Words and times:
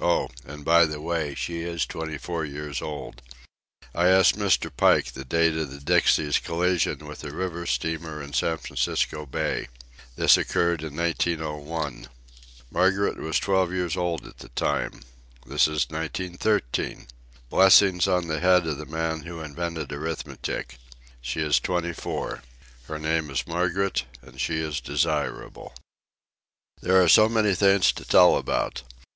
Oh—and 0.00 0.64
by 0.64 0.84
the 0.84 1.00
way—she 1.00 1.60
is 1.60 1.86
twenty 1.86 2.18
four 2.18 2.44
years 2.44 2.82
old. 2.82 3.22
I 3.94 4.08
asked 4.08 4.36
Mr. 4.36 4.68
Pike 4.76 5.12
the 5.12 5.24
date 5.24 5.56
of 5.56 5.70
the 5.70 5.78
Dixie's 5.78 6.40
collision 6.40 7.06
with 7.06 7.20
the 7.20 7.32
river 7.32 7.66
steamer 7.66 8.20
in 8.20 8.32
San 8.32 8.58
Francisco 8.58 9.26
Bay. 9.26 9.68
This 10.16 10.36
occurred 10.36 10.82
in 10.82 10.96
1901. 10.96 12.08
Margaret 12.72 13.18
was 13.18 13.38
twelve 13.38 13.72
years 13.72 13.96
old 13.96 14.26
at 14.26 14.38
the 14.38 14.48
time. 14.48 15.02
This 15.46 15.68
is 15.68 15.86
1913. 15.88 17.06
Blessings 17.48 18.08
on 18.08 18.26
the 18.26 18.40
head 18.40 18.66
of 18.66 18.76
the 18.76 18.86
man 18.86 19.20
who 19.22 19.38
invented 19.38 19.92
arithmetic! 19.92 20.78
She 21.20 21.40
is 21.40 21.60
twenty 21.60 21.92
four. 21.92 22.42
Her 22.88 22.98
name 22.98 23.30
is 23.30 23.46
Margaret, 23.46 24.04
and 24.20 24.40
she 24.40 24.58
is 24.60 24.80
desirable. 24.80 25.76
There 26.82 27.00
are 27.00 27.08
so 27.08 27.28
many 27.28 27.54
things 27.54 27.92
to 27.92 28.04
tell 28.04 28.36
about. 28.36 28.82